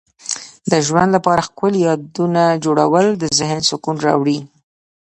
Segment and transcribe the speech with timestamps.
[0.71, 4.39] د ژوند لپاره ښکلي یادونه جوړول د ذهن سکون راوړي.